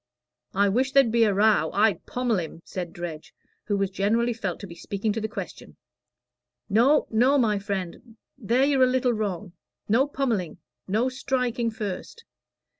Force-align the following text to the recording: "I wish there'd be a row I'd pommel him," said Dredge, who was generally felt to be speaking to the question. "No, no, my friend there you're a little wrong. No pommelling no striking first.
"I 0.55 0.67
wish 0.67 0.93
there'd 0.93 1.11
be 1.11 1.25
a 1.25 1.33
row 1.35 1.69
I'd 1.75 2.07
pommel 2.07 2.39
him," 2.39 2.63
said 2.65 2.91
Dredge, 2.91 3.35
who 3.65 3.77
was 3.77 3.91
generally 3.91 4.33
felt 4.33 4.59
to 4.61 4.65
be 4.65 4.73
speaking 4.73 5.13
to 5.13 5.21
the 5.21 5.27
question. 5.27 5.77
"No, 6.67 7.05
no, 7.11 7.37
my 7.37 7.59
friend 7.59 8.17
there 8.35 8.65
you're 8.65 8.81
a 8.81 8.87
little 8.87 9.13
wrong. 9.13 9.53
No 9.87 10.07
pommelling 10.07 10.57
no 10.87 11.07
striking 11.07 11.69
first. 11.69 12.25